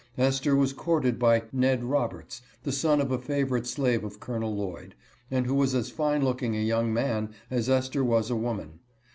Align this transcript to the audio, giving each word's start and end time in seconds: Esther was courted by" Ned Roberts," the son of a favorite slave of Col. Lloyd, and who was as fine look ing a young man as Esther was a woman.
Esther 0.17 0.55
was 0.55 0.73
courted 0.73 1.19
by" 1.19 1.43
Ned 1.53 1.83
Roberts," 1.83 2.41
the 2.63 2.71
son 2.71 2.99
of 3.01 3.11
a 3.11 3.19
favorite 3.19 3.67
slave 3.67 4.03
of 4.03 4.19
Col. 4.19 4.39
Lloyd, 4.39 4.95
and 5.29 5.45
who 5.45 5.53
was 5.53 5.75
as 5.75 5.91
fine 5.91 6.23
look 6.23 6.41
ing 6.41 6.55
a 6.55 6.59
young 6.63 6.91
man 6.91 7.29
as 7.51 7.69
Esther 7.69 8.03
was 8.03 8.31
a 8.31 8.35
woman. 8.35 8.79